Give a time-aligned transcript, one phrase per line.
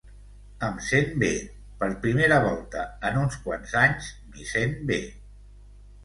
[0.67, 1.27] Em sent bé,
[1.83, 4.99] per primera volta en uns quants anys, m'hi sent bé.